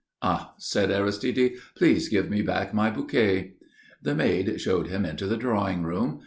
[0.23, 1.57] "Ah!" said Aristide.
[1.75, 3.53] "Please give me back my bouquet."
[4.01, 6.19] The maid showed him into the drawing room.